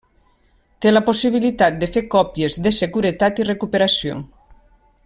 [0.85, 4.19] Té la possibilitat de fer còpies de seguretat i recuperació.